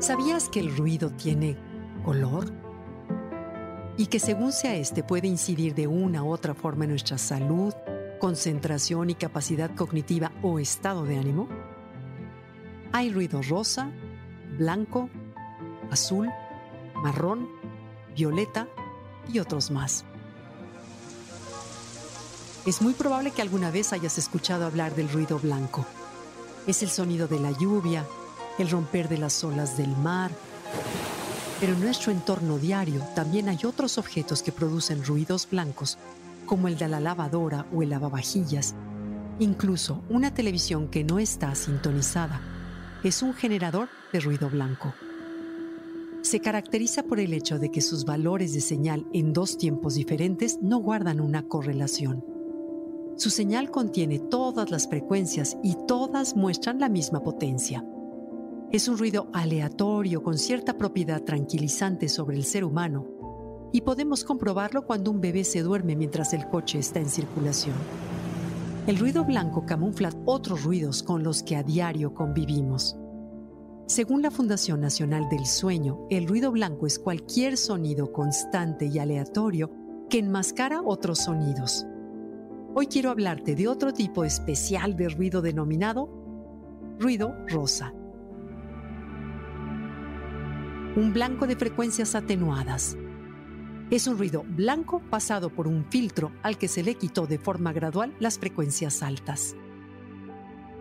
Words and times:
¿Sabías 0.00 0.48
que 0.48 0.60
el 0.60 0.74
ruido 0.74 1.10
tiene 1.10 1.58
color? 2.06 2.50
Y 3.98 4.06
que 4.06 4.18
según 4.18 4.50
sea 4.50 4.74
este 4.74 5.02
puede 5.02 5.28
incidir 5.28 5.74
de 5.74 5.86
una 5.88 6.24
u 6.24 6.32
otra 6.32 6.54
forma 6.54 6.84
en 6.84 6.90
nuestra 6.92 7.18
salud, 7.18 7.74
concentración 8.18 9.10
y 9.10 9.14
capacidad 9.14 9.74
cognitiva 9.76 10.32
o 10.40 10.58
estado 10.58 11.04
de 11.04 11.18
ánimo? 11.18 11.48
Hay 12.92 13.12
ruido 13.12 13.42
rosa, 13.42 13.90
blanco, 14.56 15.10
azul, 15.90 16.30
marrón, 16.94 17.46
violeta 18.16 18.68
y 19.30 19.38
otros 19.38 19.70
más. 19.70 20.06
Es 22.64 22.80
muy 22.80 22.94
probable 22.94 23.32
que 23.32 23.42
alguna 23.42 23.70
vez 23.70 23.92
hayas 23.92 24.16
escuchado 24.16 24.64
hablar 24.64 24.94
del 24.94 25.10
ruido 25.10 25.38
blanco. 25.38 25.84
Es 26.66 26.82
el 26.82 26.88
sonido 26.88 27.28
de 27.28 27.38
la 27.38 27.50
lluvia, 27.50 28.06
el 28.62 28.70
romper 28.70 29.08
de 29.08 29.18
las 29.18 29.42
olas 29.44 29.76
del 29.76 29.96
mar. 29.96 30.30
Pero 31.60 31.74
en 31.74 31.80
nuestro 31.80 32.12
entorno 32.12 32.58
diario 32.58 33.02
también 33.14 33.48
hay 33.48 33.58
otros 33.64 33.98
objetos 33.98 34.42
que 34.42 34.52
producen 34.52 35.04
ruidos 35.04 35.48
blancos, 35.50 35.98
como 36.46 36.68
el 36.68 36.78
de 36.78 36.88
la 36.88 37.00
lavadora 37.00 37.66
o 37.72 37.82
el 37.82 37.90
lavavajillas. 37.90 38.74
Incluso 39.38 40.02
una 40.08 40.32
televisión 40.32 40.88
que 40.88 41.04
no 41.04 41.18
está 41.18 41.54
sintonizada 41.54 42.40
es 43.02 43.22
un 43.22 43.34
generador 43.34 43.88
de 44.12 44.20
ruido 44.20 44.50
blanco. 44.50 44.94
Se 46.22 46.40
caracteriza 46.40 47.02
por 47.02 47.18
el 47.18 47.32
hecho 47.32 47.58
de 47.58 47.70
que 47.70 47.80
sus 47.80 48.04
valores 48.04 48.52
de 48.52 48.60
señal 48.60 49.06
en 49.14 49.32
dos 49.32 49.56
tiempos 49.56 49.94
diferentes 49.94 50.58
no 50.60 50.78
guardan 50.78 51.20
una 51.20 51.44
correlación. 51.44 52.24
Su 53.16 53.30
señal 53.30 53.70
contiene 53.70 54.18
todas 54.18 54.70
las 54.70 54.88
frecuencias 54.88 55.56
y 55.62 55.76
todas 55.86 56.36
muestran 56.36 56.78
la 56.78 56.88
misma 56.88 57.22
potencia. 57.22 57.84
Es 58.72 58.86
un 58.86 58.98
ruido 58.98 59.26
aleatorio 59.32 60.22
con 60.22 60.38
cierta 60.38 60.78
propiedad 60.78 61.24
tranquilizante 61.24 62.08
sobre 62.08 62.36
el 62.36 62.44
ser 62.44 62.62
humano 62.62 63.04
y 63.72 63.80
podemos 63.80 64.22
comprobarlo 64.22 64.86
cuando 64.86 65.10
un 65.10 65.20
bebé 65.20 65.42
se 65.42 65.62
duerme 65.62 65.96
mientras 65.96 66.32
el 66.34 66.46
coche 66.46 66.78
está 66.78 67.00
en 67.00 67.08
circulación. 67.08 67.74
El 68.86 68.96
ruido 68.96 69.24
blanco 69.24 69.66
camufla 69.66 70.10
otros 70.24 70.62
ruidos 70.62 71.02
con 71.02 71.24
los 71.24 71.42
que 71.42 71.56
a 71.56 71.64
diario 71.64 72.14
convivimos. 72.14 72.96
Según 73.88 74.22
la 74.22 74.30
Fundación 74.30 74.80
Nacional 74.80 75.28
del 75.28 75.46
Sueño, 75.46 76.06
el 76.08 76.28
ruido 76.28 76.52
blanco 76.52 76.86
es 76.86 77.00
cualquier 77.00 77.56
sonido 77.56 78.12
constante 78.12 78.86
y 78.86 79.00
aleatorio 79.00 79.72
que 80.08 80.20
enmascara 80.20 80.80
otros 80.80 81.18
sonidos. 81.18 81.86
Hoy 82.76 82.86
quiero 82.86 83.10
hablarte 83.10 83.56
de 83.56 83.66
otro 83.66 83.92
tipo 83.92 84.22
especial 84.22 84.94
de 84.96 85.08
ruido 85.08 85.42
denominado 85.42 86.08
ruido 87.00 87.34
rosa 87.48 87.94
un 90.96 91.12
blanco 91.12 91.46
de 91.46 91.54
frecuencias 91.54 92.14
atenuadas. 92.16 92.96
Es 93.90 94.06
un 94.06 94.18
ruido 94.18 94.44
blanco 94.46 95.00
pasado 95.08 95.50
por 95.50 95.68
un 95.68 95.84
filtro 95.84 96.32
al 96.42 96.58
que 96.58 96.68
se 96.68 96.82
le 96.82 96.96
quitó 96.96 97.26
de 97.26 97.38
forma 97.38 97.72
gradual 97.72 98.14
las 98.18 98.38
frecuencias 98.38 99.02
altas. 99.02 99.54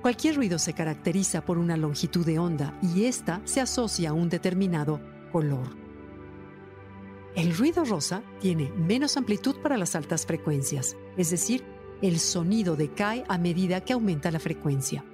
Cualquier 0.00 0.36
ruido 0.36 0.58
se 0.58 0.72
caracteriza 0.72 1.44
por 1.44 1.58
una 1.58 1.76
longitud 1.76 2.24
de 2.24 2.38
onda 2.38 2.78
y 2.82 3.04
ésta 3.04 3.42
se 3.44 3.60
asocia 3.60 4.10
a 4.10 4.12
un 4.14 4.30
determinado 4.30 5.00
color. 5.30 5.76
El 7.36 7.54
ruido 7.54 7.84
rosa 7.84 8.22
tiene 8.40 8.70
menos 8.70 9.18
amplitud 9.18 9.56
para 9.62 9.76
las 9.76 9.94
altas 9.94 10.24
frecuencias, 10.24 10.96
es 11.18 11.30
decir, 11.30 11.62
el 12.00 12.18
sonido 12.18 12.74
decae 12.74 13.24
a 13.28 13.36
medida 13.36 13.82
que 13.82 13.92
aumenta 13.92 14.30
la 14.30 14.40
frecuencia. 14.40 15.04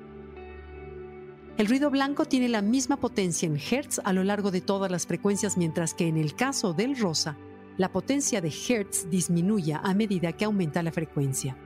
El 1.59 1.69
ruido 1.69 1.89
blanco 1.91 2.27
tiene 2.27 2.51
la 2.51 2.61
misma 2.61 2.99
potencia 2.99 3.47
en 3.47 3.57
Hertz 3.57 4.01
a 4.05 4.13
lo 4.13 4.25
largo 4.25 4.51
de 4.51 4.61
todas 4.61 4.91
las 4.91 5.07
frecuencias, 5.07 5.57
mientras 5.57 5.95
que 5.95 6.07
en 6.07 6.19
el 6.19 6.35
caso 6.35 6.75
del 6.75 6.99
rosa, 6.99 7.39
la 7.79 7.91
potencia 7.91 8.43
de 8.43 8.53
Hertz 8.53 9.09
disminuye 9.09 9.73
a 9.73 9.95
medida 9.95 10.33
que 10.33 10.45
aumenta 10.45 10.83
la 10.83 10.93
frecuencia. 10.93 11.57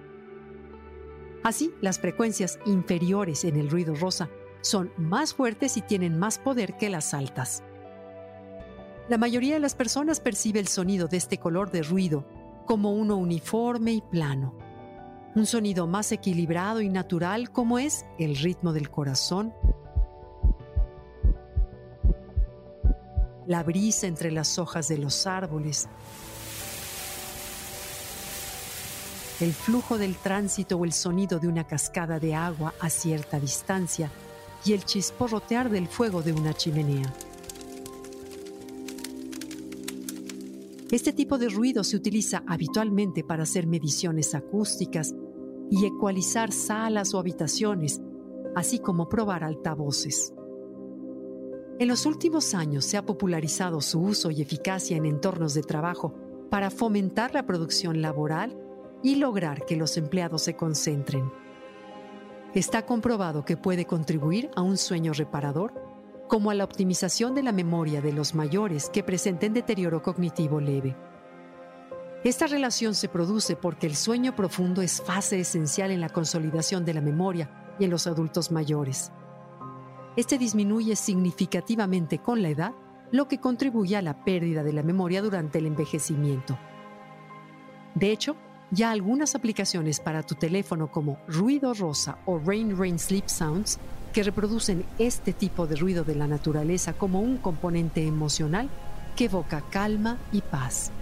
Así, 1.42 1.72
las 1.80 1.98
frecuencias 1.98 2.60
inferiores 2.66 3.44
en 3.44 3.56
el 3.56 3.68
ruido 3.68 3.96
rosa 3.96 4.28
son 4.60 4.92
más 4.96 5.34
fuertes 5.34 5.76
y 5.76 5.82
tienen 5.82 6.16
más 6.16 6.38
poder 6.38 6.76
que 6.76 6.88
las 6.88 7.12
altas. 7.12 7.64
La 9.08 9.18
mayoría 9.18 9.54
de 9.54 9.60
las 9.60 9.74
personas 9.74 10.20
percibe 10.20 10.60
el 10.60 10.68
sonido 10.68 11.08
de 11.08 11.16
este 11.16 11.38
color 11.38 11.72
de 11.72 11.82
ruido 11.82 12.28
como 12.64 12.92
uno 12.92 13.16
uniforme 13.16 13.90
y 13.90 14.02
plano. 14.02 14.54
Un 15.34 15.46
sonido 15.46 15.86
más 15.86 16.10
equilibrado 16.10 16.80
y 16.80 16.88
natural 16.88 17.50
como 17.52 17.78
es 17.78 18.04
el 18.18 18.36
ritmo 18.36 18.72
del 18.72 18.90
corazón, 18.90 19.54
la 23.46 23.62
brisa 23.62 24.06
entre 24.06 24.32
las 24.32 24.58
hojas 24.58 24.88
de 24.88 24.98
los 24.98 25.26
árboles, 25.26 25.88
el 29.40 29.52
flujo 29.52 29.98
del 29.98 30.16
tránsito 30.16 30.76
o 30.76 30.84
el 30.84 30.92
sonido 30.92 31.38
de 31.38 31.48
una 31.48 31.66
cascada 31.66 32.18
de 32.18 32.34
agua 32.34 32.74
a 32.80 32.90
cierta 32.90 33.38
distancia 33.38 34.10
y 34.64 34.72
el 34.72 34.84
chisporrotear 34.84 35.70
del 35.70 35.88
fuego 35.88 36.22
de 36.22 36.32
una 36.32 36.54
chimenea. 36.54 37.12
Este 40.90 41.12
tipo 41.12 41.38
de 41.38 41.48
ruido 41.48 41.84
se 41.84 41.96
utiliza 41.96 42.42
habitualmente 42.48 43.22
para 43.22 43.44
hacer 43.44 43.66
mediciones 43.66 44.34
acústicas 44.34 45.14
y 45.70 45.86
ecualizar 45.86 46.52
salas 46.52 47.14
o 47.14 47.18
habitaciones, 47.18 48.00
así 48.56 48.78
como 48.78 49.08
probar 49.08 49.44
altavoces. 49.44 50.34
En 51.78 51.88
los 51.88 52.04
últimos 52.04 52.54
años 52.54 52.84
se 52.84 52.98
ha 52.98 53.06
popularizado 53.06 53.80
su 53.80 54.00
uso 54.00 54.30
y 54.30 54.42
eficacia 54.42 54.96
en 54.96 55.06
entornos 55.06 55.54
de 55.54 55.62
trabajo 55.62 56.14
para 56.50 56.70
fomentar 56.70 57.32
la 57.32 57.46
producción 57.46 58.02
laboral 58.02 58.58
y 59.02 59.14
lograr 59.14 59.64
que 59.64 59.76
los 59.76 59.96
empleados 59.96 60.42
se 60.42 60.56
concentren. 60.56 61.32
Está 62.52 62.84
comprobado 62.84 63.44
que 63.44 63.56
puede 63.56 63.86
contribuir 63.86 64.50
a 64.56 64.62
un 64.62 64.76
sueño 64.76 65.12
reparador, 65.12 65.72
como 66.28 66.50
a 66.50 66.54
la 66.54 66.64
optimización 66.64 67.34
de 67.34 67.42
la 67.42 67.52
memoria 67.52 68.00
de 68.00 68.12
los 68.12 68.34
mayores 68.34 68.90
que 68.90 69.02
presenten 69.02 69.54
deterioro 69.54 70.02
cognitivo 70.02 70.60
leve. 70.60 70.96
Esta 72.22 72.46
relación 72.46 72.94
se 72.94 73.08
produce 73.08 73.56
porque 73.56 73.86
el 73.86 73.96
sueño 73.96 74.36
profundo 74.36 74.82
es 74.82 75.00
fase 75.00 75.40
esencial 75.40 75.90
en 75.90 76.02
la 76.02 76.10
consolidación 76.10 76.84
de 76.84 76.92
la 76.92 77.00
memoria 77.00 77.74
y 77.78 77.84
en 77.84 77.90
los 77.90 78.06
adultos 78.06 78.50
mayores. 78.50 79.10
Este 80.16 80.36
disminuye 80.36 80.96
significativamente 80.96 82.18
con 82.18 82.42
la 82.42 82.50
edad, 82.50 82.72
lo 83.10 83.26
que 83.26 83.38
contribuye 83.38 83.96
a 83.96 84.02
la 84.02 84.22
pérdida 84.22 84.62
de 84.62 84.74
la 84.74 84.82
memoria 84.82 85.22
durante 85.22 85.60
el 85.60 85.66
envejecimiento. 85.66 86.58
De 87.94 88.12
hecho, 88.12 88.36
ya 88.70 88.90
algunas 88.90 89.34
aplicaciones 89.34 89.98
para 89.98 90.22
tu 90.22 90.34
teléfono 90.34 90.90
como 90.90 91.18
Ruido 91.26 91.72
Rosa 91.72 92.18
o 92.26 92.38
Rain 92.38 92.76
Rain 92.78 92.98
Sleep 92.98 93.28
Sounds, 93.28 93.78
que 94.12 94.22
reproducen 94.22 94.84
este 94.98 95.32
tipo 95.32 95.66
de 95.66 95.76
ruido 95.76 96.04
de 96.04 96.16
la 96.16 96.26
naturaleza 96.26 96.92
como 96.92 97.20
un 97.20 97.38
componente 97.38 98.06
emocional 98.06 98.68
que 99.16 99.24
evoca 99.24 99.62
calma 99.70 100.18
y 100.32 100.42
paz. 100.42 100.92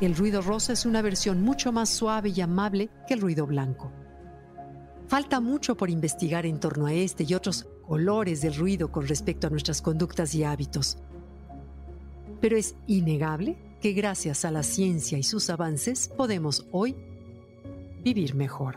El 0.00 0.14
ruido 0.14 0.42
rosa 0.42 0.72
es 0.72 0.86
una 0.86 1.02
versión 1.02 1.42
mucho 1.42 1.72
más 1.72 1.88
suave 1.88 2.28
y 2.28 2.40
amable 2.40 2.88
que 3.08 3.14
el 3.14 3.20
ruido 3.20 3.46
blanco. 3.46 3.92
Falta 5.08 5.40
mucho 5.40 5.76
por 5.76 5.90
investigar 5.90 6.46
en 6.46 6.60
torno 6.60 6.86
a 6.86 6.92
este 6.92 7.24
y 7.26 7.34
otros 7.34 7.66
colores 7.86 8.40
del 8.40 8.54
ruido 8.54 8.92
con 8.92 9.08
respecto 9.08 9.46
a 9.46 9.50
nuestras 9.50 9.82
conductas 9.82 10.34
y 10.34 10.44
hábitos. 10.44 10.98
Pero 12.40 12.56
es 12.56 12.76
innegable 12.86 13.58
que 13.80 13.92
gracias 13.92 14.44
a 14.44 14.52
la 14.52 14.62
ciencia 14.62 15.18
y 15.18 15.24
sus 15.24 15.50
avances 15.50 16.08
podemos 16.08 16.66
hoy 16.70 16.94
vivir 18.04 18.36
mejor. 18.36 18.76